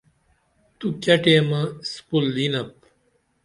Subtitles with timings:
[0.77, 2.73] تو کیہ ٹیمہ اِسکول یِنپ؟